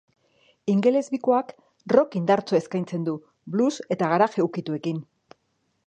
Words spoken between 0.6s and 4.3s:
Ingeles bikoak rock indartsua eskaintzen du, blues eta